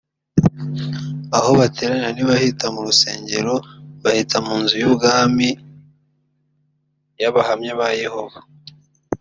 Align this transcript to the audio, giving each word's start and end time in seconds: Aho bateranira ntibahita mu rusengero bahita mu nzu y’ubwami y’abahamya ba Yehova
Aho 1.37 1.49
bateranira 1.59 2.09
ntibahita 2.13 2.65
mu 2.73 2.81
rusengero 2.87 3.53
bahita 4.03 4.37
mu 4.45 4.53
nzu 4.61 4.75
y’ubwami 4.83 5.49
y’abahamya 7.21 7.73
ba 7.79 7.87
Yehova 8.03 8.39